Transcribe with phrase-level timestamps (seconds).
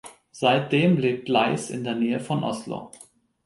[0.31, 2.89] Seitdem lebt Leiß in der Nähe von Oslo.